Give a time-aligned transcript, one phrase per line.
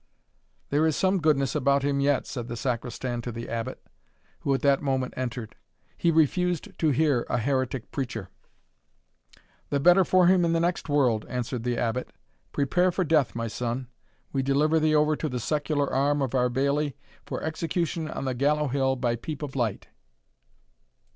[0.71, 3.85] "There is some goodness about him yet," said the Sacristan to the Abbot,
[4.39, 5.55] who at that moment entered
[5.95, 8.31] "He refused to hear a heretic preacher."
[9.69, 12.11] "The better for him in the next world," answered the Abbot.
[12.51, 13.89] "Prepare for death, my son,
[14.33, 16.95] we deliver thee over to the secular arm of our bailie,
[17.27, 19.85] for execution on the Gallow hill by peep of light."